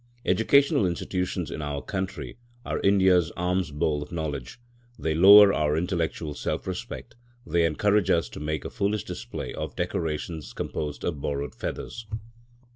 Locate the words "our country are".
1.61-2.79